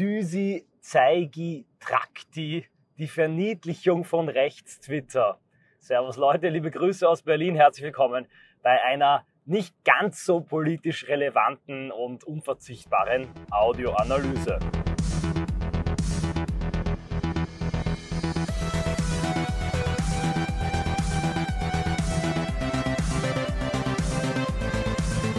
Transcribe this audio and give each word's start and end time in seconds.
Düsi 0.00 0.66
Zeigi 0.80 1.66
Trakti, 1.78 2.64
die 2.96 3.06
Verniedlichung 3.06 4.04
von 4.04 4.30
Rechts-Twitter. 4.30 5.38
Servus 5.78 6.16
Leute, 6.16 6.48
liebe 6.48 6.70
Grüße 6.70 7.06
aus 7.06 7.20
Berlin, 7.20 7.54
herzlich 7.54 7.84
willkommen 7.84 8.26
bei 8.62 8.82
einer 8.82 9.26
nicht 9.44 9.74
ganz 9.84 10.24
so 10.24 10.40
politisch 10.40 11.06
relevanten 11.06 11.92
und 11.92 12.24
unverzichtbaren 12.24 13.28
Audioanalyse. 13.50 14.58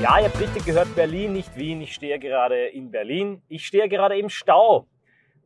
Ja, 0.02 0.18
ihr 0.18 0.26
habt 0.26 0.40
richtig 0.40 0.66
gehört, 0.66 0.96
Berlin, 0.96 1.34
nicht 1.34 1.56
Wien. 1.56 1.80
Ich 1.82 1.94
stehe 1.94 2.18
gerade 2.18 2.70
in 2.70 2.90
Berlin. 2.90 3.44
Ich 3.48 3.68
stehe 3.68 3.88
gerade 3.88 4.18
im 4.18 4.30
Stau 4.30 4.88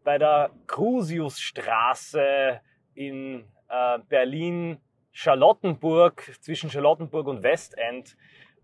bei 0.06 0.18
der 0.18 0.50
Crusiusstraße 0.68 2.62
in 2.94 3.44
äh, 3.68 4.00
Berlin-Charlottenburg, 4.08 6.38
zwischen 6.40 6.70
Charlottenburg 6.70 7.28
und 7.28 7.44
Westend 7.44 8.16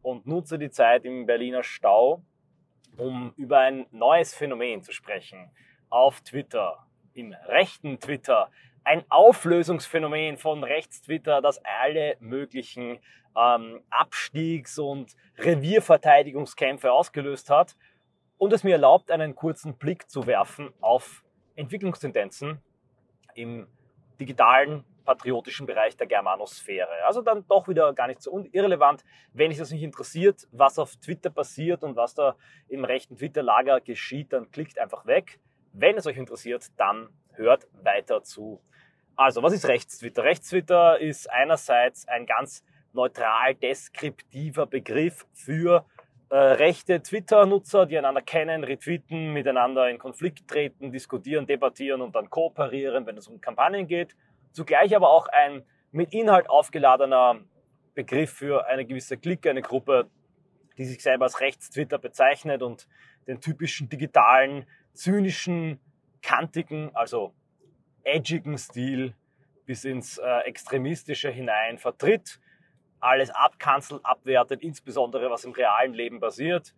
und 0.01 0.25
nutze 0.25 0.57
die 0.57 0.69
Zeit 0.69 1.03
im 1.03 1.25
Berliner 1.25 1.61
Stau, 1.61 2.23
um 2.95 3.33
über 3.35 3.59
ein 3.59 3.85
neues 3.91 4.33
Phänomen 4.33 4.83
zu 4.83 4.93
sprechen. 4.93 5.51
Auf 5.89 6.21
Twitter, 6.21 6.87
im 7.13 7.33
rechten 7.49 7.99
Twitter, 7.99 8.49
ein 8.85 9.03
Auflösungsphänomen 9.09 10.37
von 10.37 10.63
Rechtstwitter, 10.63 11.41
das 11.41 11.61
alle 11.65 12.15
möglichen 12.21 12.99
ähm, 13.37 13.81
Abstiegs- 13.89 14.79
und 14.79 15.15
Revierverteidigungskämpfe 15.37 16.91
ausgelöst 16.91 17.49
hat 17.49 17.75
und 18.37 18.53
es 18.53 18.63
mir 18.63 18.73
erlaubt, 18.73 19.11
einen 19.11 19.35
kurzen 19.35 19.77
Blick 19.77 20.09
zu 20.09 20.25
werfen 20.25 20.73
auf 20.81 21.23
Entwicklungstendenzen 21.55 22.59
im 23.35 23.67
digitalen 24.19 24.83
patriotischen 25.03 25.65
Bereich 25.65 25.97
der 25.97 26.07
Germanosphäre. 26.07 27.05
Also 27.05 27.21
dann 27.21 27.45
doch 27.47 27.67
wieder 27.67 27.93
gar 27.93 28.07
nicht 28.07 28.21
so 28.21 28.45
irrelevant. 28.51 29.03
Wenn 29.33 29.51
euch 29.51 29.57
das 29.57 29.71
nicht 29.71 29.83
interessiert, 29.83 30.47
was 30.51 30.79
auf 30.79 30.95
Twitter 30.97 31.29
passiert 31.29 31.83
und 31.83 31.95
was 31.95 32.13
da 32.13 32.35
im 32.67 32.85
rechten 32.85 33.17
Twitter-Lager 33.17 33.81
geschieht, 33.81 34.33
dann 34.33 34.51
klickt 34.51 34.79
einfach 34.79 35.05
weg. 35.05 35.39
Wenn 35.73 35.97
es 35.97 36.05
euch 36.05 36.17
interessiert, 36.17 36.67
dann 36.77 37.09
hört 37.33 37.67
weiter 37.83 38.23
zu. 38.23 38.61
Also, 39.15 39.43
was 39.43 39.53
ist 39.53 39.67
Rechtstwitter? 39.67 40.23
Rechtstwitter 40.23 40.99
ist 40.99 41.29
einerseits 41.29 42.07
ein 42.07 42.25
ganz 42.25 42.63
neutral 42.93 43.55
deskriptiver 43.55 44.65
Begriff 44.65 45.25
für 45.33 45.85
äh, 46.29 46.35
rechte 46.35 47.01
Twitter-Nutzer, 47.01 47.85
die 47.85 47.97
einander 47.97 48.21
kennen, 48.21 48.63
retweeten, 48.63 49.33
miteinander 49.33 49.89
in 49.89 49.97
Konflikt 49.97 50.47
treten, 50.47 50.91
diskutieren, 50.91 51.45
debattieren 51.45 52.01
und 52.01 52.15
dann 52.15 52.29
kooperieren, 52.29 53.05
wenn 53.05 53.17
es 53.17 53.27
um 53.27 53.41
Kampagnen 53.41 53.87
geht. 53.87 54.15
Zugleich 54.51 54.95
aber 54.95 55.09
auch 55.09 55.27
ein 55.27 55.63
mit 55.91 56.13
Inhalt 56.13 56.49
aufgeladener 56.49 57.41
Begriff 57.95 58.31
für 58.31 58.65
eine 58.67 58.85
gewisse 58.85 59.17
Clique, 59.17 59.49
eine 59.49 59.61
Gruppe, 59.61 60.09
die 60.77 60.85
sich 60.85 61.03
selber 61.03 61.25
als 61.25 61.41
Rechtstwitter 61.41 61.97
bezeichnet 61.97 62.61
und 62.61 62.87
den 63.27 63.41
typischen 63.41 63.89
digitalen, 63.89 64.65
zynischen, 64.93 65.79
kantigen, 66.21 66.95
also 66.95 67.33
edgigen 68.03 68.57
Stil 68.57 69.15
bis 69.65 69.83
ins 69.83 70.17
äh, 70.17 70.39
Extremistische 70.45 71.29
hinein 71.29 71.77
vertritt 71.77 72.39
alles 73.01 73.29
abkanzelt, 73.31 74.05
abwertet, 74.05 74.61
insbesondere 74.61 75.29
was 75.29 75.43
im 75.43 75.51
realen 75.51 75.93
Leben 75.93 76.19
passiert. 76.19 76.73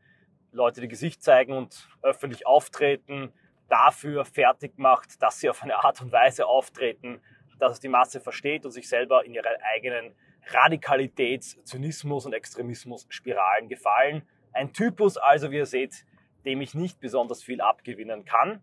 Leute, 0.51 0.81
die 0.81 0.87
Gesicht 0.87 1.23
zeigen 1.23 1.53
und 1.53 1.87
öffentlich 2.01 2.47
auftreten, 2.47 3.33
dafür 3.69 4.25
fertig 4.25 4.77
macht, 4.77 5.21
dass 5.21 5.39
sie 5.39 5.49
auf 5.49 5.63
eine 5.63 5.83
Art 5.83 6.01
und 6.01 6.11
Weise 6.11 6.45
auftreten, 6.45 7.21
dass 7.59 7.73
es 7.73 7.79
die 7.79 7.87
Masse 7.87 8.19
versteht 8.19 8.65
und 8.65 8.71
sich 8.71 8.87
selber 8.87 9.25
in 9.25 9.33
ihre 9.33 9.61
eigenen 9.73 10.13
Radikalitäts-, 10.47 11.63
Zynismus 11.63 12.25
und 12.25 12.33
Extremismus-Spiralen 12.33 13.69
gefallen. 13.69 14.27
Ein 14.51 14.73
Typus 14.73 15.17
also, 15.17 15.51
wie 15.51 15.57
ihr 15.57 15.65
seht, 15.65 16.05
dem 16.45 16.61
ich 16.61 16.73
nicht 16.73 16.99
besonders 16.99 17.41
viel 17.41 17.61
abgewinnen 17.61 18.25
kann, 18.25 18.61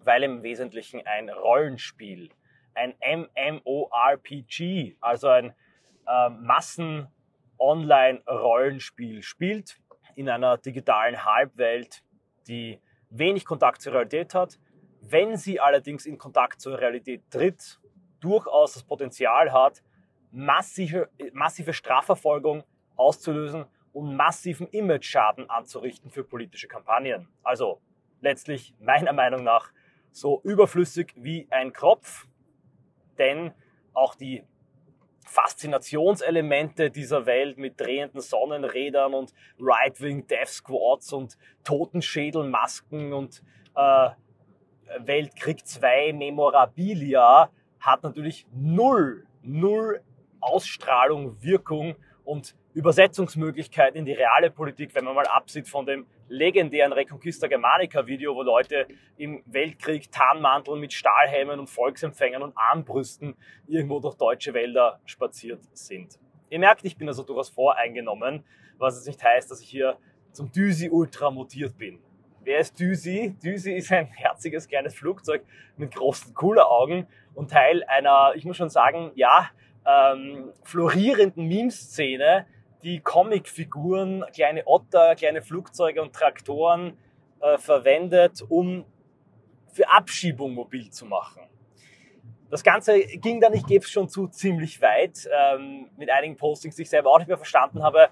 weil 0.00 0.22
im 0.24 0.42
Wesentlichen 0.42 1.06
ein 1.06 1.30
Rollenspiel, 1.30 2.30
ein 2.74 2.94
MMORPG, 3.00 4.96
also 5.00 5.28
ein 5.28 5.54
äh, 6.06 6.30
Massen-Online-Rollenspiel 6.30 9.22
spielt 9.22 9.78
in 10.14 10.28
einer 10.28 10.58
digitalen 10.58 11.24
Halbwelt, 11.24 12.04
die 12.46 12.80
wenig 13.10 13.44
Kontakt 13.44 13.80
zur 13.80 13.94
Realität 13.94 14.34
hat. 14.34 14.58
Wenn 15.00 15.36
sie 15.36 15.60
allerdings 15.60 16.06
in 16.06 16.18
Kontakt 16.18 16.60
zur 16.60 16.78
Realität 16.78 17.22
tritt, 17.30 17.80
durchaus 18.20 18.74
das 18.74 18.82
Potenzial 18.82 19.52
hat, 19.52 19.82
massive, 20.30 21.08
massive 21.32 21.72
Strafverfolgung 21.72 22.64
auszulösen 22.96 23.66
und 23.92 24.16
massiven 24.16 24.66
Image-Schaden 24.68 25.48
anzurichten 25.48 26.10
für 26.10 26.24
politische 26.24 26.68
Kampagnen. 26.68 27.28
Also 27.42 27.80
letztlich 28.20 28.74
meiner 28.80 29.12
Meinung 29.12 29.44
nach 29.44 29.72
so 30.10 30.40
überflüssig 30.42 31.12
wie 31.16 31.46
ein 31.50 31.72
Kropf, 31.72 32.26
denn 33.18 33.52
auch 33.92 34.14
die 34.14 34.44
Faszinationselemente 35.24 36.90
dieser 36.90 37.26
Welt 37.26 37.58
mit 37.58 37.80
drehenden 37.80 38.20
Sonnenrädern 38.20 39.14
und 39.14 39.32
Right-Wing 39.58 40.26
Death 40.26 40.48
Squads 40.48 41.12
und 41.12 41.36
Totenschädelmasken 41.64 43.12
und 43.12 43.42
äh, 43.74 44.10
Weltkrieg 44.98 45.66
2 45.66 46.12
Memorabilia 46.12 47.50
hat 47.80 48.02
natürlich 48.02 48.46
null, 48.52 49.26
null 49.42 50.00
Ausstrahlung, 50.40 51.42
Wirkung 51.42 51.96
und 52.24 52.54
Übersetzungsmöglichkeit 52.72 53.94
in 53.94 54.04
die 54.04 54.12
reale 54.12 54.50
Politik, 54.50 54.94
wenn 54.94 55.04
man 55.04 55.14
mal 55.14 55.26
absieht 55.26 55.68
von 55.68 55.86
dem 55.86 56.06
legendären 56.28 56.92
Reconquista 56.92 57.46
Germanica 57.46 58.06
Video, 58.06 58.34
wo 58.34 58.42
Leute 58.42 58.86
im 59.16 59.42
Weltkrieg 59.46 60.10
Tarnmantel 60.10 60.76
mit 60.76 60.92
Stahlhelmen 60.92 61.60
und 61.60 61.68
Volksempfängern 61.68 62.42
und 62.42 62.56
Armbrüsten 62.56 63.36
irgendwo 63.66 64.00
durch 64.00 64.16
deutsche 64.16 64.54
Wälder 64.54 65.00
spaziert 65.04 65.60
sind. 65.72 66.18
Ihr 66.50 66.58
merkt, 66.58 66.84
ich 66.84 66.96
bin 66.96 67.08
also 67.08 67.22
durchaus 67.22 67.50
voreingenommen, 67.50 68.44
was 68.78 68.96
es 68.96 69.06
nicht 69.06 69.22
heißt, 69.22 69.50
dass 69.50 69.60
ich 69.60 69.68
hier 69.68 69.96
zum 70.32 70.50
Düsi 70.50 70.88
Ultra 70.90 71.30
mutiert 71.30 71.78
bin. 71.78 72.00
Wer 72.42 72.58
ist 72.58 72.78
Düsi? 72.78 73.34
Düsi 73.42 73.72
ist 73.72 73.90
ein 73.92 74.06
herziges 74.06 74.68
kleines 74.68 74.94
Flugzeug 74.94 75.44
mit 75.76 75.94
großen 75.94 76.34
Augen 76.36 77.06
und 77.34 77.50
Teil 77.50 77.84
einer, 77.84 78.32
ich 78.34 78.44
muss 78.44 78.56
schon 78.56 78.68
sagen, 78.68 79.12
ja, 79.14 79.50
ähm, 79.86 80.52
florierenden 80.62 81.46
Meme-Szene, 81.46 82.46
die 82.82 83.00
Comicfiguren, 83.00 84.24
kleine 84.34 84.66
Otter, 84.66 85.14
kleine 85.14 85.42
Flugzeuge 85.42 86.02
und 86.02 86.12
Traktoren 86.12 86.98
äh, 87.40 87.58
verwendet, 87.58 88.42
um 88.48 88.84
für 89.72 89.88
Abschiebung 89.88 90.54
mobil 90.54 90.90
zu 90.90 91.06
machen. 91.06 91.42
Das 92.50 92.62
Ganze 92.62 93.00
ging 93.00 93.40
dann, 93.40 93.52
ich 93.54 93.66
gebe 93.66 93.84
es 93.84 93.90
schon 93.90 94.08
zu, 94.08 94.28
ziemlich 94.28 94.80
weit, 94.80 95.28
ähm, 95.32 95.90
mit 95.96 96.10
einigen 96.10 96.36
Postings, 96.36 96.76
die 96.76 96.82
ich 96.82 96.90
selber 96.90 97.10
auch 97.10 97.18
nicht 97.18 97.26
mehr 97.26 97.36
verstanden 97.36 97.82
habe. 97.82 98.10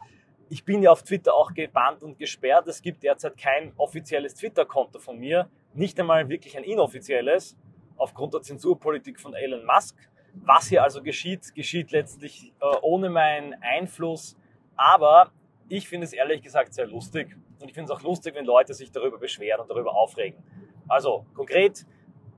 Ich 0.49 0.65
bin 0.65 0.82
ja 0.82 0.91
auf 0.91 1.03
Twitter 1.03 1.32
auch 1.34 1.55
gebannt 1.55 2.03
und 2.03 2.19
gesperrt. 2.19 2.66
Es 2.66 2.82
gibt 2.82 3.05
derzeit 3.05 3.37
kein 3.37 3.72
offizielles 3.77 4.34
Twitter-Konto 4.34 4.99
von 4.99 5.19
mir, 5.19 5.49
nicht 5.75 5.99
einmal 6.00 6.28
wirklich 6.28 6.56
ein 6.56 6.65
inoffizielles, 6.65 7.56
aufgrund 7.97 8.34
der 8.34 8.43
Zensurpolitik 8.43 9.21
von 9.21 9.32
Elon 9.34 9.65
Musk. 9.65 9.97
Was 10.34 10.69
hier 10.69 10.82
also 10.82 11.03
geschieht, 11.03 11.54
geschieht 11.54 11.91
letztlich 11.93 12.53
äh, 12.60 12.76
ohne 12.82 13.10
meinen 13.10 13.54
Einfluss 13.62 14.37
aber 14.76 15.31
ich 15.69 15.88
finde 15.88 16.06
es 16.06 16.12
ehrlich 16.12 16.43
gesagt 16.43 16.75
sehr 16.75 16.87
lustig. 16.87 17.37
Und 17.60 17.69
ich 17.69 17.75
finde 17.75 17.93
es 17.93 17.98
auch 17.98 18.03
lustig, 18.03 18.34
wenn 18.34 18.44
Leute 18.44 18.75
sich 18.75 18.91
darüber 18.91 19.19
beschweren 19.19 19.60
und 19.60 19.70
darüber 19.70 19.94
aufregen. 19.94 20.43
Also 20.88 21.25
konkret, 21.34 21.87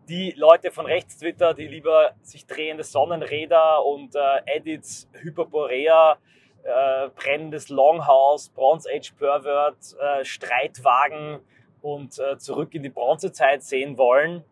die 0.09 0.33
Leute 0.33 0.71
von 0.71 0.85
rechts 0.85 1.19
Twitter, 1.19 1.55
die 1.55 1.67
lieber 1.67 2.13
sich 2.21 2.47
drehende 2.47 2.85
Sonnenräder 2.85 3.85
und 3.85 4.15
äh, 4.15 4.21
Edits 4.45 5.09
Hyperborea, 5.15 6.19
äh, 6.63 7.09
brennendes 7.09 7.71
Longhouse, 7.71 8.51
Bronze 8.51 8.91
Age 8.95 9.13
Pervert, 9.15 9.79
äh, 9.99 10.25
Streitwagen 10.25 11.41
und 11.81 12.19
äh, 12.19 12.37
zurück 12.37 12.75
in 12.75 12.83
die 12.83 12.91
Bronzezeit 12.91 13.63
sehen 13.63 13.97
wollen, 13.97 14.45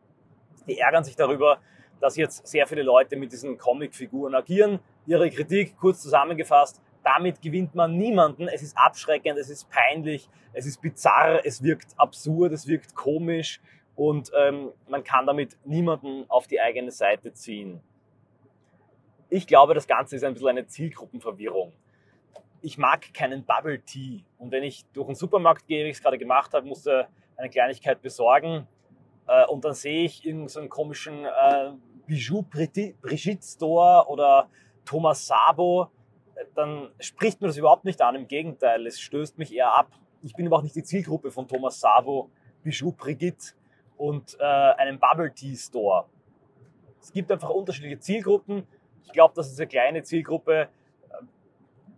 die 0.67 0.79
ärgern 0.79 1.05
sich 1.05 1.17
darüber, 1.17 1.59
dass 2.03 2.17
jetzt 2.17 2.45
sehr 2.49 2.67
viele 2.67 2.83
Leute 2.83 3.17
mit 3.17 3.31
diesen 3.31 3.57
Comicfiguren 3.57 4.35
agieren. 4.35 4.81
Ihre 5.07 5.31
Kritik, 5.31 5.77
kurz 5.79 6.03
zusammengefasst, 6.03 6.83
damit 7.05 7.41
gewinnt 7.41 7.77
man 7.77 7.97
niemanden. 7.97 8.49
Es 8.49 8.61
ist 8.61 8.77
abschreckend, 8.77 9.39
es 9.39 9.49
ist 9.49 9.71
peinlich, 9.71 10.29
es 10.53 10.67
ist 10.67 10.83
bizarr, 10.83 11.47
es 11.47 11.63
wirkt 11.63 11.95
absurd, 11.97 12.53
es 12.53 12.67
wirkt 12.67 12.97
komisch 12.97 13.61
und 13.95 14.33
ähm, 14.37 14.73
man 14.89 15.05
kann 15.05 15.27
damit 15.27 15.57
niemanden 15.65 16.25
auf 16.29 16.49
die 16.49 16.61
eigene 16.61 16.91
Seite 16.91 17.33
ziehen. 17.33 17.81
Ich 19.31 19.47
glaube, 19.47 19.73
das 19.73 19.87
Ganze 19.87 20.17
ist 20.17 20.25
ein 20.25 20.35
bisschen 20.35 20.49
eine 20.49 20.67
Zielgruppenverwirrung. 20.67 21.73
Ich 22.63 22.79
mag 22.79 23.15
keinen 23.15 23.45
Bubble 23.45 23.81
Tea 23.81 24.25
und 24.39 24.51
wenn 24.51 24.65
ich 24.65 24.85
durch 24.93 25.07
einen 25.07 25.15
Supermarkt 25.15 25.69
gehe, 25.69 25.85
wie 25.85 25.91
ich 25.91 25.99
es 25.99 26.03
gerade 26.03 26.19
gemacht 26.19 26.53
habe, 26.53 26.67
musste 26.67 27.07
eine 27.37 27.49
Kleinigkeit 27.49 28.03
besorgen, 28.03 28.67
äh, 29.27 29.47
und 29.47 29.65
dann 29.65 29.75
sehe 29.75 30.05
ich 30.05 30.25
irgendeinen 30.25 30.49
so 30.49 30.69
komischen 30.69 31.25
äh, 31.25 31.71
Bijou 32.13 32.43
Brigitte 32.43 33.43
Store 33.43 34.07
oder 34.07 34.51
Thomas 34.85 35.27
Sabo, 35.27 35.89
äh, 36.35 36.45
dann 36.55 36.91
spricht 37.01 37.41
mir 37.41 37.47
das 37.47 37.57
überhaupt 37.57 37.87
nicht 37.87 38.03
an. 38.03 38.15
Im 38.17 38.29
Gegenteil, 38.29 38.87
es 38.87 39.01
stößt 39.01 39.39
mich 39.39 39.55
eher 39.55 39.75
ab. 39.75 39.91
Ich 40.23 40.35
bin 40.35 40.47
aber 40.47 40.59
auch 40.59 40.63
nicht 40.63 40.77
die 40.77 40.83
Zielgruppe 40.83 41.31
von 41.31 41.49
Thomas 41.49 41.81
Sabo, 41.81 42.31
Bijou 42.63 42.93
Brigitte 42.93 43.55
und 43.97 44.37
äh, 44.39 44.43
einem 44.45 44.99
Bubble 44.99 45.33
Tea 45.33 45.57
Store. 45.57 46.05
Es 47.01 47.11
gibt 47.13 47.33
einfach 47.33 47.49
unterschiedliche 47.49 47.99
Zielgruppen. 47.99 48.67
Ich 49.07 49.13
glaube, 49.13 49.33
dass 49.35 49.49
diese 49.49 49.67
kleine 49.67 50.03
Zielgruppe, 50.03 50.69
äh, 51.09 51.25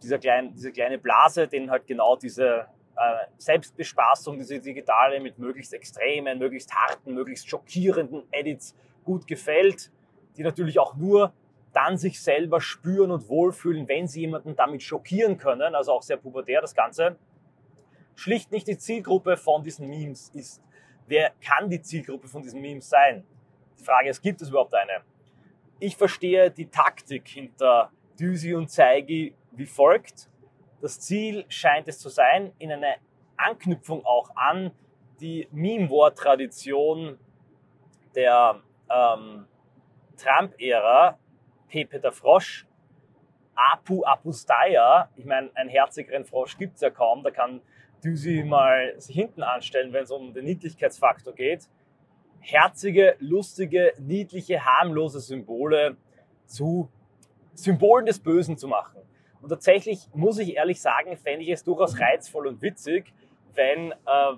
dieser 0.00 0.20
kleine, 0.20 0.52
diese 0.52 0.70
kleine 0.70 0.98
Blase, 0.98 1.48
denen 1.48 1.72
halt 1.72 1.88
genau 1.88 2.14
diese 2.14 2.68
äh, 2.94 3.26
Selbstbespaßung, 3.38 4.38
diese 4.38 4.60
digitale 4.60 5.18
mit 5.18 5.40
möglichst 5.40 5.74
extremen, 5.74 6.38
möglichst 6.38 6.72
harten, 6.72 7.14
möglichst 7.14 7.48
schockierenden 7.48 8.22
Edits 8.30 8.76
gut 9.02 9.26
gefällt, 9.26 9.90
die 10.36 10.42
natürlich 10.42 10.78
auch 10.78 10.96
nur 10.96 11.32
dann 11.72 11.98
sich 11.98 12.22
selber 12.22 12.60
spüren 12.60 13.10
und 13.10 13.28
wohlfühlen, 13.28 13.88
wenn 13.88 14.06
sie 14.06 14.20
jemanden 14.20 14.54
damit 14.54 14.82
schockieren 14.82 15.38
können, 15.38 15.74
also 15.74 15.92
auch 15.92 16.02
sehr 16.02 16.16
pubertär 16.16 16.60
das 16.60 16.74
Ganze, 16.74 17.16
schlicht 18.14 18.52
nicht 18.52 18.68
die 18.68 18.78
Zielgruppe 18.78 19.36
von 19.36 19.62
diesen 19.62 19.88
Memes 19.88 20.30
ist. 20.34 20.62
Wer 21.06 21.32
kann 21.44 21.68
die 21.68 21.82
Zielgruppe 21.82 22.28
von 22.28 22.42
diesen 22.42 22.60
Memes 22.60 22.88
sein? 22.88 23.24
Die 23.78 23.84
Frage 23.84 24.08
ist, 24.08 24.22
gibt 24.22 24.40
es 24.40 24.48
überhaupt 24.50 24.74
eine? 24.74 25.02
Ich 25.80 25.96
verstehe 25.96 26.50
die 26.50 26.66
Taktik 26.66 27.26
hinter 27.28 27.90
Düsi 28.18 28.54
und 28.54 28.70
Zeigi 28.70 29.34
wie 29.50 29.66
folgt. 29.66 30.30
Das 30.80 31.00
Ziel 31.00 31.44
scheint 31.48 31.88
es 31.88 31.98
zu 31.98 32.08
sein, 32.08 32.52
in 32.58 32.70
eine 32.70 32.94
Anknüpfung 33.36 34.04
auch 34.04 34.30
an 34.36 34.70
die 35.20 35.48
Meme-Wort-Tradition 35.50 37.18
der 38.14 38.60
ähm, 38.90 39.46
Trump-Ära, 40.16 41.18
Pepe 41.68 42.00
der 42.00 42.12
Frosch, 42.12 42.66
Apu 43.54 44.02
Apustaya, 44.04 45.08
ich 45.16 45.24
meine, 45.24 45.50
einen 45.54 45.70
herzigeren 45.70 46.24
Frosch 46.24 46.58
gibt 46.58 46.76
es 46.76 46.80
ja 46.80 46.90
kaum, 46.90 47.22
da 47.22 47.30
kann 47.30 47.60
Düsi 48.02 48.44
mal 48.44 48.94
sich 49.00 49.14
hinten 49.14 49.42
anstellen, 49.42 49.92
wenn 49.92 50.04
es 50.04 50.10
um 50.10 50.34
den 50.34 50.44
Niedlichkeitsfaktor 50.44 51.32
geht. 51.34 51.68
Herzige, 52.40 53.16
lustige, 53.20 53.94
niedliche, 53.98 54.64
harmlose 54.64 55.20
Symbole 55.20 55.96
zu 56.44 56.90
Symbolen 57.54 58.04
des 58.04 58.18
Bösen 58.18 58.58
zu 58.58 58.68
machen. 58.68 59.00
Und 59.40 59.48
tatsächlich 59.48 60.08
muss 60.12 60.38
ich 60.38 60.56
ehrlich 60.56 60.80
sagen, 60.80 61.16
fände 61.16 61.44
ich 61.44 61.50
es 61.50 61.64
durchaus 61.64 61.98
reizvoll 61.98 62.46
und 62.48 62.60
witzig, 62.60 63.12
wenn 63.54 63.92
äh, 63.92 64.36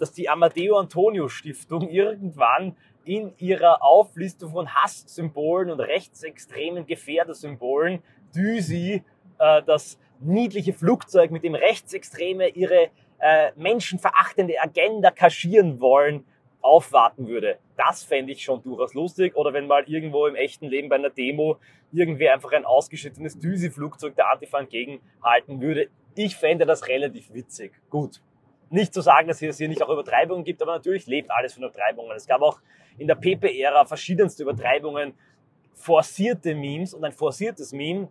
dass 0.00 0.12
die 0.12 0.28
Amadeo 0.28 0.78
Antonio 0.78 1.28
Stiftung 1.28 1.88
irgendwann 1.88 2.76
in 3.10 3.32
ihrer 3.38 3.82
Auflistung 3.82 4.52
von 4.52 4.72
Hasssymbolen 4.72 5.68
und 5.68 5.80
rechtsextremen 5.80 6.86
Gefährdesymbolen 6.86 8.04
Düsi, 8.32 9.02
äh, 9.40 9.62
das 9.64 9.98
niedliche 10.20 10.72
Flugzeug, 10.72 11.32
mit 11.32 11.42
dem 11.42 11.56
Rechtsextreme 11.56 12.50
ihre 12.50 12.90
äh, 13.18 13.50
menschenverachtende 13.56 14.60
Agenda 14.60 15.10
kaschieren 15.10 15.80
wollen, 15.80 16.24
aufwarten 16.60 17.26
würde. 17.26 17.58
Das 17.76 18.04
fände 18.04 18.30
ich 18.30 18.44
schon 18.44 18.62
durchaus 18.62 18.94
lustig. 18.94 19.34
Oder 19.34 19.52
wenn 19.54 19.66
mal 19.66 19.82
irgendwo 19.88 20.28
im 20.28 20.36
echten 20.36 20.66
Leben 20.66 20.88
bei 20.88 20.94
einer 20.94 21.10
Demo 21.10 21.56
irgendwer 21.90 22.32
einfach 22.32 22.52
ein 22.52 22.64
ausgeschnittenes 22.64 23.40
Düsi-Flugzeug 23.40 24.14
der 24.14 24.30
Antifa 24.30 24.60
entgegenhalten 24.60 25.60
würde. 25.60 25.88
Ich 26.14 26.36
fände 26.36 26.64
das 26.64 26.86
relativ 26.86 27.34
witzig. 27.34 27.72
Gut. 27.90 28.22
Nicht 28.68 28.94
zu 28.94 29.00
sagen, 29.00 29.26
dass 29.26 29.42
es 29.42 29.58
hier 29.58 29.68
nicht 29.68 29.82
auch 29.82 29.88
Übertreibungen 29.88 30.44
gibt, 30.44 30.62
aber 30.62 30.74
natürlich 30.74 31.08
lebt 31.08 31.32
alles 31.32 31.54
von 31.54 31.64
Übertreibungen. 31.64 32.12
Es 32.14 32.28
gab 32.28 32.40
auch 32.40 32.60
in 32.98 33.06
der 33.06 33.14
PP-Ära 33.14 33.84
verschiedenste 33.84 34.42
Übertreibungen, 34.42 35.14
forcierte 35.74 36.54
Memes 36.54 36.94
und 36.94 37.04
ein 37.04 37.12
forciertes 37.12 37.72
Meme 37.72 38.08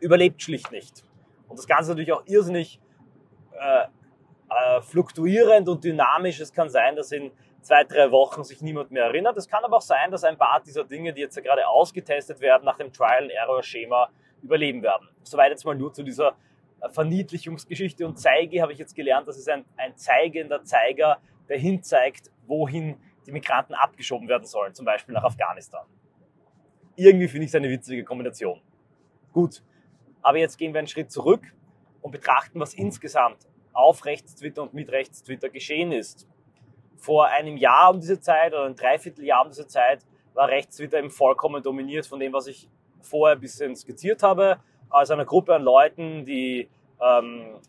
überlebt 0.00 0.42
schlicht 0.42 0.70
nicht. 0.72 1.04
Und 1.48 1.58
das 1.58 1.66
Ganze 1.66 1.90
natürlich 1.90 2.12
auch 2.12 2.26
irrsinnig 2.26 2.80
äh, 3.52 3.86
äh, 4.50 4.80
fluktuierend 4.82 5.68
und 5.68 5.84
dynamisch. 5.84 6.40
Es 6.40 6.52
kann 6.52 6.68
sein, 6.68 6.96
dass 6.96 7.12
in 7.12 7.30
zwei, 7.60 7.84
drei 7.84 8.10
Wochen 8.10 8.44
sich 8.44 8.60
niemand 8.62 8.90
mehr 8.90 9.04
erinnert. 9.04 9.36
Es 9.36 9.48
kann 9.48 9.64
aber 9.64 9.78
auch 9.78 9.82
sein, 9.82 10.10
dass 10.10 10.24
ein 10.24 10.36
paar 10.36 10.62
dieser 10.64 10.84
Dinge, 10.84 11.12
die 11.12 11.22
jetzt 11.22 11.36
ja 11.36 11.42
gerade 11.42 11.66
ausgetestet 11.66 12.40
werden, 12.40 12.64
nach 12.64 12.76
dem 12.76 12.92
Trial-and-Error-Schema 12.92 14.10
überleben 14.42 14.82
werden. 14.82 15.08
Soweit 15.22 15.50
jetzt 15.50 15.64
mal 15.64 15.74
nur 15.74 15.92
zu 15.92 16.02
dieser 16.02 16.36
äh, 16.80 16.88
Verniedlichungsgeschichte. 16.88 18.06
Und 18.06 18.18
Zeige 18.18 18.62
habe 18.62 18.72
ich 18.72 18.78
jetzt 18.78 18.94
gelernt, 18.94 19.26
das 19.26 19.38
ist 19.38 19.48
ein, 19.48 19.64
ein 19.76 19.96
zeigender 19.96 20.62
Zeiger, 20.62 21.18
der 21.48 21.58
hinzeigt, 21.58 22.30
wohin 22.46 22.96
die 23.26 23.32
Migranten 23.32 23.74
abgeschoben 23.74 24.28
werden 24.28 24.46
sollen, 24.46 24.74
zum 24.74 24.84
Beispiel 24.84 25.14
nach 25.14 25.24
Afghanistan. 25.24 25.86
Irgendwie 26.96 27.28
finde 27.28 27.44
ich 27.44 27.50
es 27.50 27.54
eine 27.54 27.70
witzige 27.70 28.04
Kombination. 28.04 28.60
Gut, 29.32 29.62
aber 30.22 30.38
jetzt 30.38 30.58
gehen 30.58 30.72
wir 30.72 30.78
einen 30.78 30.88
Schritt 30.88 31.10
zurück 31.10 31.42
und 32.02 32.12
betrachten, 32.12 32.60
was 32.60 32.74
insgesamt 32.74 33.38
auf 33.72 34.04
Rechtstwitter 34.04 34.62
und 34.62 34.74
mit 34.74 34.90
Rechtstwitter 34.90 35.48
geschehen 35.48 35.90
ist 35.90 36.28
vor 37.04 37.26
einem 37.26 37.58
Jahr 37.58 37.90
um 37.90 38.00
diese 38.00 38.18
Zeit 38.18 38.54
oder 38.54 38.64
ein 38.64 38.76
Dreivierteljahr 38.76 39.44
um 39.44 39.50
diese 39.50 39.66
Zeit 39.66 40.06
war 40.32 40.48
rechts 40.48 40.78
wieder 40.78 40.98
eben 40.98 41.10
vollkommen 41.10 41.62
dominiert 41.62 42.06
von 42.06 42.18
dem, 42.18 42.32
was 42.32 42.46
ich 42.46 42.68
vorher 43.02 43.36
ein 43.36 43.40
bisschen 43.40 43.76
skizziert 43.76 44.22
habe. 44.22 44.58
Also 44.88 45.12
einer 45.12 45.26
Gruppe 45.26 45.54
an 45.54 45.62
Leuten, 45.62 46.24
die 46.24 46.68
ähm, 47.00 47.60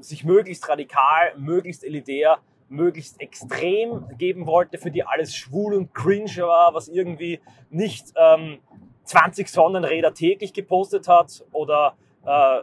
sich 0.00 0.24
möglichst 0.24 0.68
radikal, 0.68 1.34
möglichst 1.38 1.82
elitär, 1.82 2.38
möglichst 2.68 3.20
extrem 3.20 4.08
geben 4.16 4.46
wollte, 4.46 4.78
für 4.78 4.90
die 4.90 5.04
alles 5.04 5.34
schwul 5.34 5.74
und 5.74 5.94
cringe 5.94 6.36
war, 6.38 6.74
was 6.74 6.88
irgendwie 6.88 7.40
nicht 7.70 8.12
ähm, 8.16 8.58
20 9.04 9.48
Sonnenräder 9.48 10.14
täglich 10.14 10.52
gepostet 10.52 11.08
hat 11.08 11.44
oder 11.52 11.96
äh, 12.24 12.62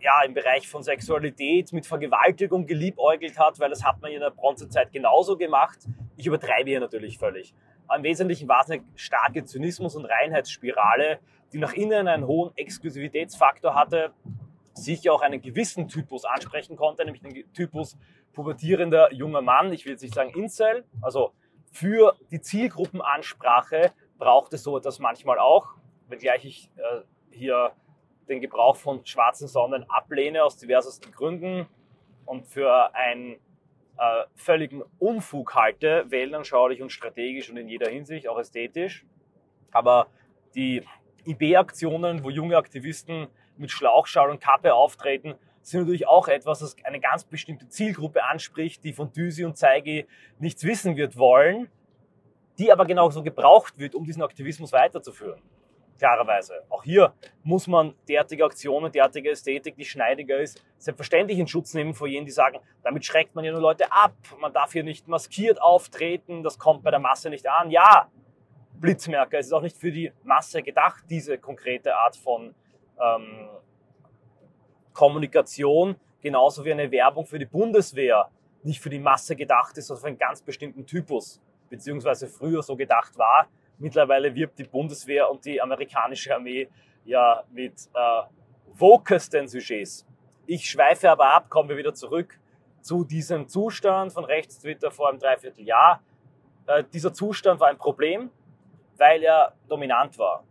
ja, 0.00 0.22
im 0.24 0.34
Bereich 0.34 0.68
von 0.68 0.82
Sexualität 0.82 1.72
mit 1.72 1.86
Vergewaltigung 1.86 2.66
geliebäugelt 2.66 3.38
hat, 3.38 3.58
weil 3.58 3.70
das 3.70 3.84
hat 3.84 4.00
man 4.02 4.12
in 4.12 4.20
der 4.20 4.30
Bronzezeit 4.30 4.92
genauso 4.92 5.36
gemacht. 5.36 5.78
Ich 6.16 6.26
übertreibe 6.26 6.68
hier 6.68 6.80
natürlich 6.80 7.18
völlig. 7.18 7.54
Im 7.94 8.02
Wesentlichen 8.02 8.48
war 8.48 8.62
es 8.62 8.70
eine 8.70 8.82
starke 8.94 9.44
Zynismus- 9.44 9.96
und 9.96 10.04
Reinheitsspirale, 10.04 11.18
die 11.52 11.58
nach 11.58 11.72
innen 11.72 12.06
einen 12.08 12.26
hohen 12.26 12.54
Exklusivitätsfaktor 12.56 13.74
hatte, 13.74 14.12
sicher 14.74 15.12
auch 15.12 15.20
einen 15.20 15.40
gewissen 15.40 15.88
Typus 15.88 16.24
ansprechen 16.24 16.76
konnte, 16.76 17.04
nämlich 17.04 17.22
den 17.22 17.52
Typus 17.52 17.96
pubertierender 18.32 19.12
junger 19.12 19.42
Mann, 19.42 19.72
ich 19.72 19.84
will 19.84 19.92
jetzt 19.92 20.02
nicht 20.02 20.14
sagen 20.14 20.30
Incel, 20.30 20.84
also 21.00 21.32
für 21.70 22.16
die 22.30 22.40
Zielgruppenansprache 22.40 23.92
braucht 24.18 24.52
es 24.52 24.62
so 24.62 24.76
etwas 24.76 24.98
manchmal 24.98 25.38
auch, 25.38 25.74
wenngleich 26.08 26.44
ich 26.44 26.70
äh, 26.76 27.00
hier 27.30 27.72
den 28.28 28.40
Gebrauch 28.40 28.76
von 28.76 29.04
schwarzen 29.04 29.48
Sonnen 29.48 29.84
ablehne 29.88 30.44
aus 30.44 30.56
diversesten 30.56 31.12
Gründen 31.12 31.66
und 32.24 32.46
für 32.46 32.94
einen 32.94 33.34
äh, 33.96 34.24
völligen 34.34 34.82
Unfug 34.98 35.54
halte, 35.54 36.04
weltanschaulich 36.08 36.82
und 36.82 36.90
strategisch 36.90 37.50
und 37.50 37.56
in 37.56 37.68
jeder 37.68 37.90
Hinsicht, 37.90 38.28
auch 38.28 38.38
ästhetisch. 38.38 39.04
Aber 39.72 40.06
die 40.54 40.82
IB-Aktionen, 41.26 42.24
wo 42.24 42.30
junge 42.30 42.56
Aktivisten 42.56 43.28
mit 43.56 43.70
Schlauchschal 43.70 44.30
und 44.30 44.40
Kappe 44.40 44.74
auftreten, 44.74 45.34
sind 45.62 45.80
natürlich 45.80 46.06
auch 46.06 46.28
etwas, 46.28 46.58
das 46.58 46.76
eine 46.84 47.00
ganz 47.00 47.24
bestimmte 47.24 47.68
Zielgruppe 47.68 48.24
anspricht, 48.24 48.84
die 48.84 48.92
von 48.92 49.12
Düsi 49.12 49.44
und 49.44 49.56
Zeigi 49.56 50.06
nichts 50.38 50.64
wissen 50.64 50.96
wird 50.96 51.16
wollen, 51.16 51.68
die 52.58 52.70
aber 52.70 52.84
genauso 52.84 53.22
gebraucht 53.22 53.78
wird, 53.78 53.94
um 53.94 54.04
diesen 54.04 54.22
Aktivismus 54.22 54.72
weiterzuführen 54.72 55.40
klarerweise. 55.98 56.62
Auch 56.68 56.82
hier 56.82 57.14
muss 57.42 57.66
man 57.66 57.94
derartige 58.08 58.44
Aktionen, 58.44 58.92
derartige 58.92 59.30
Ästhetik, 59.30 59.76
die 59.76 59.84
schneidiger 59.84 60.38
ist, 60.38 60.62
selbstverständlich 60.78 61.38
in 61.38 61.46
Schutz 61.46 61.74
nehmen 61.74 61.94
vor 61.94 62.06
jenen, 62.06 62.26
die 62.26 62.32
sagen, 62.32 62.58
damit 62.82 63.04
schreckt 63.04 63.34
man 63.34 63.44
ja 63.44 63.52
nur 63.52 63.60
Leute 63.60 63.90
ab, 63.90 64.14
man 64.40 64.52
darf 64.52 64.72
hier 64.72 64.84
nicht 64.84 65.08
maskiert 65.08 65.60
auftreten, 65.60 66.42
das 66.42 66.58
kommt 66.58 66.82
bei 66.82 66.90
der 66.90 67.00
Masse 67.00 67.30
nicht 67.30 67.48
an. 67.48 67.70
Ja, 67.70 68.10
Blitzmerker, 68.84 69.38
es 69.38 69.46
ist 69.46 69.52
auch 69.52 69.62
nicht 69.62 69.76
für 69.76 69.90
die 69.90 70.12
Masse 70.22 70.62
gedacht, 70.62 71.04
diese 71.08 71.38
konkrete 71.38 71.94
Art 71.96 72.16
von 72.16 72.54
ähm, 73.00 73.48
Kommunikation, 74.92 75.96
genauso 76.20 76.64
wie 76.64 76.72
eine 76.72 76.90
Werbung 76.90 77.26
für 77.26 77.38
die 77.38 77.46
Bundeswehr 77.46 78.30
nicht 78.62 78.80
für 78.80 78.90
die 78.90 78.98
Masse 78.98 79.36
gedacht 79.36 79.76
ist, 79.76 79.88
sondern 79.88 80.00
für 80.00 80.08
einen 80.08 80.18
ganz 80.18 80.40
bestimmten 80.40 80.86
Typus, 80.86 81.40
beziehungsweise 81.68 82.28
früher 82.28 82.62
so 82.62 82.76
gedacht 82.76 83.18
war, 83.18 83.48
Mittlerweile 83.78 84.34
wirbt 84.34 84.58
die 84.58 84.64
Bundeswehr 84.64 85.30
und 85.30 85.44
die 85.44 85.60
amerikanische 85.60 86.34
Armee 86.34 86.68
ja 87.04 87.42
mit 87.50 87.74
äh, 87.94 88.22
wokesten 88.74 89.48
Sujets. 89.48 90.06
Ich 90.46 90.68
schweife 90.68 91.10
aber 91.10 91.34
ab, 91.34 91.50
kommen 91.50 91.68
wir 91.68 91.76
wieder 91.76 91.94
zurück 91.94 92.38
zu 92.80 93.04
diesem 93.04 93.48
Zustand 93.48 94.12
von 94.12 94.24
Rechtstwitter 94.24 94.90
vor 94.90 95.08
einem 95.08 95.18
Dreivierteljahr. 95.18 96.02
Äh, 96.66 96.84
dieser 96.92 97.12
Zustand 97.12 97.60
war 97.60 97.68
ein 97.68 97.78
Problem, 97.78 98.30
weil 98.98 99.22
er 99.22 99.54
dominant 99.68 100.18
war. 100.18 100.44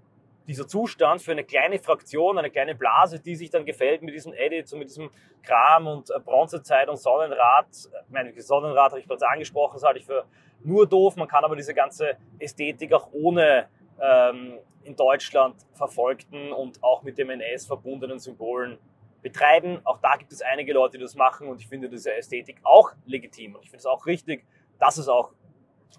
Dieser 0.48 0.68
Zustand 0.68 1.22
für 1.22 1.32
eine 1.32 1.46
kleine 1.46 1.80
Fraktion, 1.80 2.38
eine 2.38 2.50
kleine 2.50 2.76
Blase, 2.76 3.20
die 3.20 3.36
sich 3.36 3.50
dann 3.50 3.66
gefällt 3.66 4.02
mit 4.02 4.14
diesen 4.14 4.34
Edits 4.34 4.74
und 4.74 4.80
mit 4.80 4.90
diesem 4.90 5.10
Kram 5.42 5.88
und 5.88 6.10
äh, 6.10 6.20
Bronzezeit 6.20 6.90
und 6.90 6.98
Sonnenrad. 6.98 7.68
Ich 7.72 8.12
meine, 8.12 8.40
Sonnenrad 8.42 8.92
habe 8.92 9.00
ich 9.00 9.08
bereits 9.08 9.24
angesprochen, 9.24 9.76
das 9.76 9.84
halte 9.84 10.00
ich 10.00 10.06
für 10.06 10.26
nur 10.64 10.88
doof. 10.88 11.16
Man 11.16 11.28
kann 11.28 11.44
aber 11.44 11.56
diese 11.56 11.74
ganze 11.74 12.18
Ästhetik 12.40 12.94
auch 12.94 13.10
ohne 13.14 13.68
ähm, 14.02 14.60
in 14.84 14.96
Deutschland 14.96 15.56
verfolgten 15.74 16.52
und 16.52 16.84
auch 16.84 17.04
mit 17.04 17.18
dem 17.18 17.30
NS 17.30 17.66
verbundenen 17.66 18.20
Symbolen 18.20 18.78
betreiben. 19.22 19.80
Auch 19.86 20.00
da 20.00 20.18
gibt 20.18 20.32
es 20.32 20.42
einige 20.42 20.74
Leute, 20.74 20.98
die 20.98 21.04
das 21.04 21.16
machen 21.16 21.48
und 21.48 21.62
ich 21.62 21.68
finde 21.68 21.90
diese 21.90 22.14
Ästhetik 22.14 22.60
auch 22.64 22.92
legitim. 23.06 23.56
Und 23.56 23.64
ich 23.64 23.70
finde 23.70 23.80
es 23.80 23.86
auch 23.86 24.06
richtig, 24.06 24.46
dass 24.80 24.98
es 24.98 25.08
auch 25.08 25.32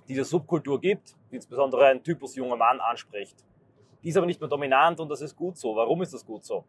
diese 0.08 0.24
Subkultur 0.24 0.80
gibt, 0.80 1.16
die 1.30 1.36
insbesondere 1.36 1.86
ein 1.86 2.02
Typus 2.02 2.34
junger 2.36 2.56
Mann 2.56 2.80
anspricht. 2.80 3.44
Die 4.02 4.08
ist 4.08 4.16
aber 4.16 4.26
nicht 4.26 4.40
mehr 4.40 4.50
dominant 4.50 5.00
und 5.00 5.08
das 5.08 5.20
ist 5.20 5.34
gut 5.34 5.56
so. 5.56 5.74
Warum 5.74 6.02
ist 6.02 6.12
das 6.12 6.24
gut 6.24 6.44
so? 6.44 6.64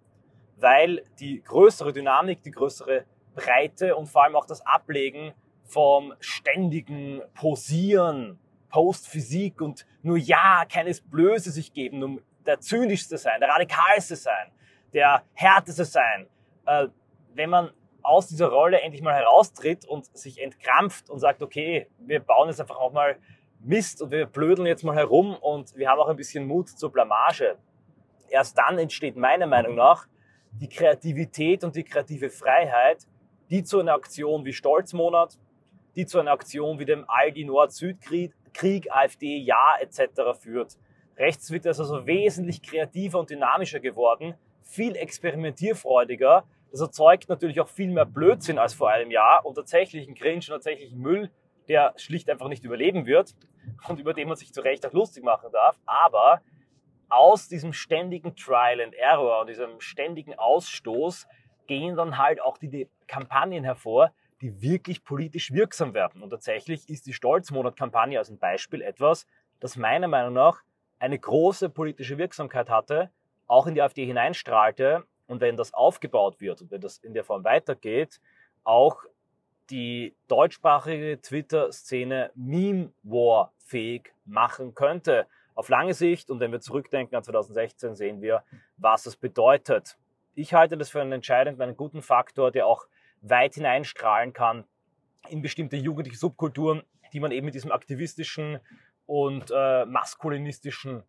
Weil 0.57 1.03
die 1.19 1.41
größere 1.41 1.91
Dynamik, 1.91 2.41
die 2.43 2.51
größere 2.51 3.05
Breite 3.35 3.95
und 3.95 4.07
vor 4.07 4.23
allem 4.23 4.35
auch 4.35 4.45
das 4.45 4.65
Ablegen 4.65 5.33
vom 5.63 6.13
ständigen 6.19 7.21
Posieren, 7.33 8.39
Postphysik 8.69 9.61
und 9.61 9.85
nur 10.01 10.17
ja, 10.17 10.65
keines 10.65 11.01
Blöße 11.01 11.51
sich 11.51 11.73
geben, 11.73 12.03
um 12.03 12.21
der 12.45 12.59
zynischste 12.59 13.17
sein, 13.17 13.39
der 13.39 13.49
radikalste 13.49 14.15
sein, 14.15 14.51
der 14.93 15.23
härteste 15.33 15.85
sein. 15.85 16.27
Äh, 16.65 16.87
wenn 17.33 17.49
man 17.49 17.71
aus 18.05 18.27
dieser 18.27 18.47
Rolle 18.47 18.81
endlich 18.81 19.01
mal 19.01 19.13
heraustritt 19.13 19.85
und 19.85 20.05
sich 20.17 20.41
entkrampft 20.41 21.09
und 21.09 21.19
sagt, 21.19 21.41
okay, 21.41 21.87
wir 21.99 22.19
bauen 22.19 22.47
jetzt 22.47 22.61
einfach 22.61 22.77
auch 22.77 22.93
mal 22.93 23.17
Mist 23.59 24.01
und 24.01 24.11
wir 24.11 24.27
blödeln 24.27 24.67
jetzt 24.67 24.83
mal 24.83 24.95
herum 24.95 25.35
und 25.35 25.75
wir 25.75 25.89
haben 25.89 25.99
auch 25.99 26.07
ein 26.07 26.15
bisschen 26.15 26.45
Mut 26.45 26.69
zur 26.69 26.91
Blamage. 26.91 27.57
Erst 28.29 28.57
dann 28.57 28.77
entsteht 28.77 29.15
meiner 29.15 29.47
Meinung 29.47 29.75
nach 29.75 30.07
die 30.51 30.69
Kreativität 30.69 31.63
und 31.63 31.75
die 31.75 31.83
kreative 31.83 32.29
Freiheit, 32.29 33.07
die 33.49 33.63
zu 33.63 33.79
einer 33.79 33.93
Aktion 33.93 34.45
wie 34.45 34.53
Stolzmonat, 34.53 35.37
die 35.95 36.05
zu 36.05 36.19
einer 36.19 36.31
Aktion 36.31 36.79
wie 36.79 36.85
dem 36.85 37.05
Aldi 37.07 37.45
Nord-Süd-Krieg, 37.45 38.33
Krieg, 38.53 38.91
AfD, 38.91 39.37
Ja 39.37 39.75
etc. 39.79 40.39
führt. 40.39 40.77
Rechtstwitter 41.17 41.71
ist 41.71 41.79
also 41.79 42.05
wesentlich 42.05 42.61
kreativer 42.61 43.19
und 43.19 43.29
dynamischer 43.29 43.79
geworden, 43.79 44.35
viel 44.63 44.95
experimentierfreudiger. 44.95 46.43
Das 46.75 46.81
erzeugt 46.81 47.29
natürlich 47.29 47.61
auch 47.61 47.69
viel 47.69 47.89
mehr 47.89 48.03
Blödsinn 48.03 48.59
als 48.59 48.73
vor 48.73 48.89
einem 48.89 49.09
Jahr 49.09 49.45
und 49.45 49.55
tatsächlichen 49.55 50.13
Cringe 50.13 50.39
und 50.39 50.47
tatsächlichen 50.47 50.99
Müll, 50.99 51.31
der 51.69 51.93
schlicht 51.95 52.29
einfach 52.29 52.49
nicht 52.49 52.65
überleben 52.65 53.05
wird 53.05 53.33
und 53.87 53.97
über 53.97 54.13
den 54.13 54.27
man 54.27 54.35
sich 54.35 54.53
zu 54.53 54.59
Recht 54.59 54.85
auch 54.85 54.91
lustig 54.91 55.23
machen 55.23 55.53
darf. 55.53 55.79
Aber 55.85 56.41
aus 57.07 57.47
diesem 57.47 57.71
ständigen 57.71 58.35
Trial 58.35 58.81
and 58.81 58.93
Error 58.93 59.39
und 59.39 59.47
diesem 59.47 59.79
ständigen 59.79 60.37
Ausstoß 60.37 61.27
gehen 61.65 61.95
dann 61.95 62.17
halt 62.17 62.41
auch 62.41 62.57
die 62.57 62.89
Kampagnen 63.07 63.63
hervor, 63.63 64.11
die 64.41 64.61
wirklich 64.61 65.05
politisch 65.05 65.53
wirksam 65.53 65.93
werden. 65.93 66.21
Und 66.21 66.31
tatsächlich 66.31 66.89
ist 66.89 67.07
die 67.07 67.13
Stolzmonat-Kampagne 67.13 68.19
als 68.19 68.29
ein 68.29 68.37
Beispiel 68.37 68.81
etwas, 68.81 69.27
das 69.61 69.77
meiner 69.77 70.09
Meinung 70.09 70.33
nach 70.33 70.61
eine 70.99 71.17
große 71.17 71.69
politische 71.69 72.17
Wirksamkeit 72.17 72.69
hatte, 72.69 73.11
auch 73.47 73.65
in 73.65 73.75
die 73.75 73.81
AfD 73.81 74.05
hineinstrahlte 74.05 75.05
und 75.27 75.41
wenn 75.41 75.57
das 75.57 75.73
aufgebaut 75.73 76.39
wird 76.39 76.61
und 76.61 76.71
wenn 76.71 76.81
das 76.81 76.97
in 76.97 77.13
der 77.13 77.23
Form 77.23 77.43
weitergeht, 77.43 78.19
auch 78.63 79.03
die 79.69 80.15
deutschsprachige 80.27 81.19
Twitter-Szene 81.21 82.31
Meme-War-fähig 82.35 84.13
machen 84.25 84.75
könnte. 84.75 85.27
Auf 85.55 85.69
lange 85.69 85.93
Sicht 85.93 86.29
und 86.29 86.39
wenn 86.39 86.51
wir 86.51 86.59
zurückdenken 86.59 87.15
an 87.15 87.23
2016, 87.23 87.95
sehen 87.95 88.21
wir, 88.21 88.43
was 88.77 89.03
das 89.03 89.15
bedeutet. 89.15 89.97
Ich 90.35 90.53
halte 90.53 90.77
das 90.77 90.89
für 90.89 91.01
einen 91.01 91.13
entscheidenden, 91.13 91.61
einen 91.61 91.77
guten 91.77 92.01
Faktor, 92.01 92.51
der 92.51 92.67
auch 92.67 92.87
weit 93.21 93.55
hineinstrahlen 93.55 94.33
kann 94.33 94.65
in 95.29 95.41
bestimmte 95.41 95.77
jugendliche 95.77 96.17
Subkulturen, 96.17 96.83
die 97.13 97.19
man 97.19 97.31
eben 97.31 97.45
mit 97.45 97.55
diesem 97.55 97.71
aktivistischen 97.71 98.59
und 99.05 99.51
äh, 99.55 99.85
maskulinistischen 99.85 101.03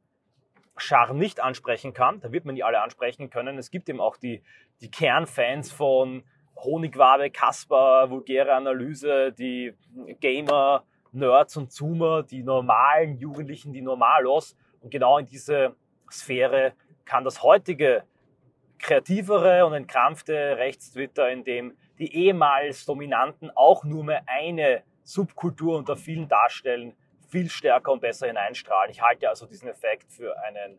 Charme 0.77 1.19
nicht 1.19 1.41
ansprechen 1.41 1.93
kann. 1.93 2.21
Da 2.21 2.33
wird 2.33 2.45
man 2.45 2.55
nie 2.55 2.63
alle 2.63 2.81
ansprechen 2.83 3.31
können. 3.31 3.59
Es 3.59 3.71
gibt 3.71 3.89
eben 3.89 4.01
auch 4.01 4.17
die, 4.17 4.43
die 4.81 4.91
Kernfans 4.91 5.73
von 5.73 6.25
Honigwabe, 6.57 7.31
Kasper, 7.31 8.11
vulgäre 8.11 8.55
Analyse, 8.55 9.33
die 9.33 9.75
Gamer, 10.21 10.85
Nerds 11.13 11.57
und 11.57 11.73
Zoomer, 11.73 12.23
die 12.23 12.43
normalen 12.43 13.19
Jugendlichen, 13.19 13.73
die 13.73 13.83
Normalos. 13.83 14.57
Und 14.81 14.91
genau 14.91 15.19
in 15.19 15.27
diese 15.27 15.75
Sphäre 16.11 16.73
kann 17.05 17.25
das 17.25 17.43
heutige 17.43 18.05
kreativere 18.79 19.65
und 19.65 19.73
entkrampfte 19.73 20.57
Rechtstwitter, 20.59 21.31
in 21.31 21.45
dem 21.45 21.77
die 21.99 22.15
ehemals 22.15 22.85
Dominanten 22.85 23.51
auch 23.55 23.85
nur 23.85 24.05
mehr 24.05 24.23
eine 24.27 24.83
Subkultur 25.03 25.79
unter 25.79 25.97
vielen 25.97 26.29
darstellen, 26.29 26.95
viel 27.37 27.51
stärker 27.51 27.93
und 27.93 28.01
besser 28.01 28.29
hineinstrahlen. 28.29 28.91
Ich 28.91 29.03
halte 29.03 29.29
also 29.29 29.45
diesen 29.45 29.69
Effekt 29.69 30.11
für 30.11 30.43
einen, 30.45 30.79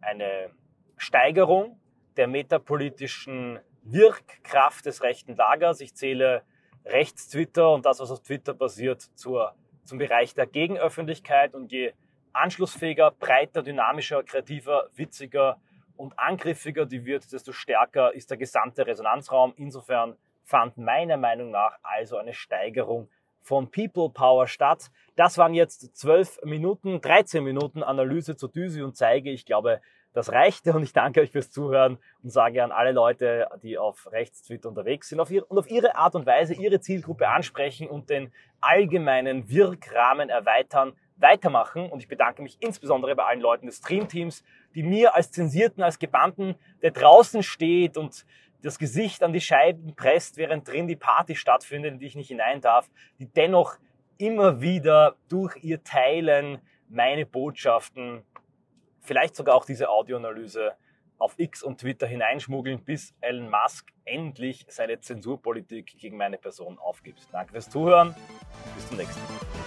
eine 0.00 0.50
Steigerung 0.96 1.80
der 2.16 2.26
metapolitischen 2.26 3.60
Wirkkraft 3.84 4.84
des 4.84 5.04
rechten 5.04 5.36
Lagers. 5.36 5.80
Ich 5.80 5.94
zähle 5.94 6.42
Rechtstwitter 6.84 7.70
und 7.72 7.86
das, 7.86 8.00
was 8.00 8.10
auf 8.10 8.20
Twitter 8.20 8.52
passiert, 8.52 9.00
zur, 9.14 9.54
zum 9.84 9.98
Bereich 9.98 10.34
der 10.34 10.46
Gegenöffentlichkeit. 10.46 11.54
Und 11.54 11.70
je 11.70 11.92
anschlussfähiger, 12.32 13.12
breiter, 13.12 13.62
dynamischer, 13.62 14.24
kreativer, 14.24 14.88
witziger 14.94 15.60
und 15.96 16.18
angriffiger 16.18 16.84
die 16.84 17.04
wird, 17.04 17.32
desto 17.32 17.52
stärker 17.52 18.12
ist 18.12 18.28
der 18.28 18.38
gesamte 18.38 18.84
Resonanzraum. 18.88 19.54
Insofern 19.56 20.16
fand 20.42 20.78
meiner 20.78 21.16
Meinung 21.16 21.52
nach 21.52 21.78
also 21.84 22.16
eine 22.16 22.32
Steigerung 22.32 23.08
von 23.42 23.70
People 23.70 24.10
Power 24.10 24.46
statt. 24.46 24.90
Das 25.16 25.36
waren 25.38 25.54
jetzt 25.54 25.96
12 25.96 26.40
Minuten, 26.44 27.00
13 27.00 27.44
Minuten 27.44 27.82
Analyse 27.82 28.36
zu 28.36 28.48
Düse 28.48 28.84
und 28.84 28.96
Zeige. 28.96 29.30
Ich 29.30 29.44
glaube, 29.44 29.80
das 30.14 30.30
reichte 30.30 30.74
und 30.74 30.82
ich 30.82 30.92
danke 30.92 31.20
euch 31.20 31.30
fürs 31.30 31.50
Zuhören 31.50 31.98
und 32.22 32.30
sage 32.30 32.62
an 32.62 32.70
alle 32.70 32.92
Leute, 32.92 33.48
die 33.62 33.78
auf 33.78 34.10
Rechtstwitter 34.12 34.68
unterwegs 34.68 35.08
sind 35.08 35.20
auf 35.20 35.30
ihr, 35.30 35.50
und 35.50 35.58
auf 35.58 35.70
ihre 35.70 35.96
Art 35.96 36.14
und 36.14 36.26
Weise 36.26 36.54
ihre 36.54 36.80
Zielgruppe 36.80 37.28
ansprechen 37.28 37.88
und 37.88 38.10
den 38.10 38.32
allgemeinen 38.60 39.48
Wirkrahmen 39.48 40.28
erweitern, 40.28 40.92
weitermachen. 41.16 41.90
Und 41.90 42.00
ich 42.00 42.08
bedanke 42.08 42.42
mich 42.42 42.58
insbesondere 42.60 43.16
bei 43.16 43.24
allen 43.24 43.40
Leuten 43.40 43.66
des 43.66 43.78
Streamteams, 43.78 44.44
die 44.74 44.82
mir 44.82 45.16
als 45.16 45.30
Zensierten, 45.30 45.82
als 45.82 45.98
Gebannten, 45.98 46.56
der 46.82 46.90
draußen 46.90 47.42
steht 47.42 47.96
und 47.96 48.26
das 48.62 48.78
Gesicht 48.78 49.22
an 49.22 49.32
die 49.32 49.40
Scheiben 49.40 49.94
presst, 49.94 50.36
während 50.36 50.68
drin 50.68 50.86
die 50.86 50.96
Party 50.96 51.34
stattfindet, 51.34 51.94
in 51.94 51.98
die 51.98 52.06
ich 52.06 52.16
nicht 52.16 52.28
hinein 52.28 52.60
darf, 52.60 52.88
die 53.18 53.26
dennoch 53.26 53.76
immer 54.18 54.60
wieder 54.60 55.16
durch 55.28 55.56
ihr 55.62 55.82
Teilen 55.82 56.58
meine 56.88 57.26
Botschaften, 57.26 58.22
vielleicht 59.00 59.34
sogar 59.34 59.56
auch 59.56 59.64
diese 59.64 59.88
Audioanalyse 59.88 60.72
auf 61.18 61.34
X 61.38 61.62
und 61.62 61.80
Twitter 61.80 62.06
hineinschmuggeln, 62.06 62.84
bis 62.84 63.14
Elon 63.20 63.48
Musk 63.48 63.92
endlich 64.04 64.64
seine 64.68 65.00
Zensurpolitik 65.00 65.96
gegen 65.98 66.16
meine 66.16 66.38
Person 66.38 66.78
aufgibt. 66.78 67.28
Danke 67.32 67.52
fürs 67.52 67.70
Zuhören. 67.70 68.14
Bis 68.74 68.88
zum 68.88 68.96
nächsten 68.96 69.20
Mal. 69.20 69.61